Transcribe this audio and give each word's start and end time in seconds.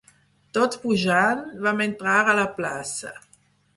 Tot 0.57 0.77
pujant, 0.85 1.43
vam 1.67 1.85
entrar 1.87 2.17
a 2.25 2.35
la 2.41 2.47
plaça 2.59 3.13